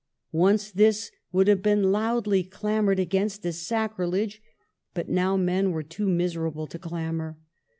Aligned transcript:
Once 0.33 0.71
this 0.71 1.11
would 1.31 1.47
have 1.47 1.61
been 1.61 1.91
loudly 1.91 2.41
clamored 2.41 2.97
against 2.97 3.45
as 3.45 3.59
sacrilege, 3.59 4.41
but 4.95 5.07
now 5.07 5.37
men 5.37 5.69
were 5.71 5.83
too 5.83 6.07
miserable 6.09 6.65
to 6.65 6.79
clamor. 6.79 7.37